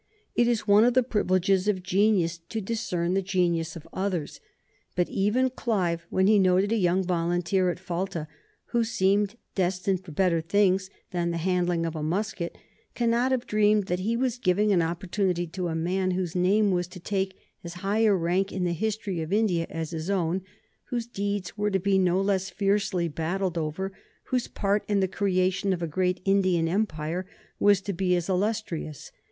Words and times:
It 0.33 0.47
is 0.47 0.67
one 0.67 0.83
of 0.83 0.95
the 0.95 1.03
privileges 1.03 1.67
of 1.67 1.83
genius 1.83 2.39
to 2.49 2.59
discern 2.59 3.13
the 3.13 3.21
genius 3.21 3.75
of 3.75 3.87
others. 3.93 4.39
But 4.95 5.07
even 5.09 5.51
Clive, 5.51 6.07
when 6.09 6.25
he 6.25 6.39
noted 6.39 6.71
a 6.71 6.75
young 6.75 7.03
volunteer 7.03 7.69
at 7.69 7.77
Falta, 7.77 8.25
who 8.69 8.83
seemed 8.83 9.35
destined 9.53 10.03
for 10.03 10.11
better 10.11 10.41
things 10.41 10.89
than 11.11 11.29
the 11.29 11.37
handling 11.37 11.85
of 11.85 11.95
a 11.95 12.01
musket, 12.01 12.57
cannot 12.95 13.31
have 13.31 13.45
dreamed 13.45 13.85
that 13.85 13.99
he 13.99 14.17
was 14.17 14.39
giving 14.39 14.71
an 14.73 14.81
opportunity 14.81 15.45
to 15.45 15.67
a 15.67 15.75
man 15.75 16.09
whose 16.09 16.35
name 16.35 16.71
was 16.71 16.87
to 16.87 16.99
take 16.99 17.37
as 17.63 17.75
high 17.85 17.99
a 17.99 18.11
rank 18.15 18.51
in 18.51 18.63
the 18.63 18.73
history 18.73 19.21
of 19.21 19.31
India 19.31 19.67
as 19.69 19.91
his 19.91 20.09
own, 20.09 20.41
whose 20.85 21.05
deeds 21.05 21.55
were 21.59 21.69
to 21.69 21.79
be 21.79 21.99
no 21.99 22.19
less 22.19 22.49
fiercely 22.49 23.07
battled 23.07 23.55
over, 23.55 23.91
whose 24.23 24.47
part 24.47 24.83
in 24.87 24.99
the 24.99 25.07
creation 25.07 25.71
of 25.71 25.83
a 25.83 25.87
great 25.87 26.21
Indian 26.25 26.67
Empire 26.67 27.27
was 27.59 27.81
to 27.81 27.93
be 27.93 28.15
as 28.15 28.27
illustrious. 28.29 29.11